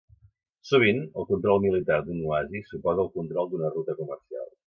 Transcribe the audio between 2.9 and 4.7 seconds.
el control d'una ruta comercial.